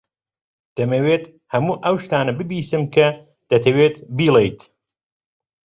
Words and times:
دەمەوێت 0.77 1.23
هەموو 1.53 1.81
ئەو 1.85 1.95
شتانە 2.03 2.31
ببیستم 2.39 2.83
کە 2.95 3.07
دەتەوێت 3.49 3.95
بیڵێیت. 4.17 4.59